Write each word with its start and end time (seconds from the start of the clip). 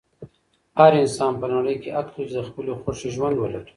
هر 0.79 0.91
انسان 1.03 1.33
په 1.41 1.47
نړۍ 1.53 1.75
کې 1.81 1.89
حق 1.97 2.07
لري 2.13 2.25
چې 2.29 2.33
د 2.35 2.39
خپلې 2.47 2.71
خوښې 2.81 3.09
ژوند 3.15 3.35
ولري. 3.39 3.61